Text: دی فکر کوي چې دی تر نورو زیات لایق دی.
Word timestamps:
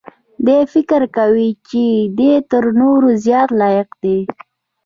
دی 0.45 0.57
فکر 0.73 1.01
کوي 1.17 1.49
چې 1.69 1.83
دی 2.17 2.31
تر 2.51 2.63
نورو 2.79 3.09
زیات 3.25 3.49
لایق 3.61 3.89
دی. 4.03 4.17